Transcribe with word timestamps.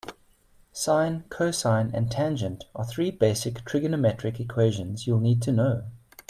Sine, 0.73 1.25
cosine 1.29 1.91
and 1.93 2.09
tangent 2.09 2.63
are 2.73 2.83
three 2.83 3.11
basic 3.11 3.63
trigonometric 3.65 4.39
equations 4.39 5.05
you'll 5.05 5.19
need 5.19 5.43
to 5.43 5.51
know. 5.51 5.83